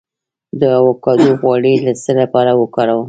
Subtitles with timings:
[0.59, 2.99] د ایوکاډو غوړي د څه لپاره وکاروم؟